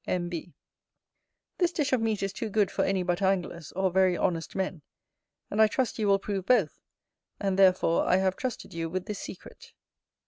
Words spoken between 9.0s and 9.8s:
this secret.